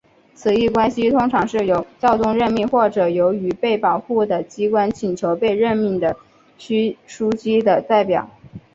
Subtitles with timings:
[0.33, 6.17] 此一关系通常是由教宗任命或是由于被保护的机关请求被任命的
[6.59, 8.27] 枢机的代表。